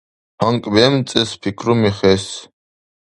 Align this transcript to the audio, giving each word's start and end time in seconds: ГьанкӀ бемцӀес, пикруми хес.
ГьанкӀ 0.39 0.69
бемцӀес, 0.73 1.31
пикруми 1.41 1.91
хес. 1.97 2.25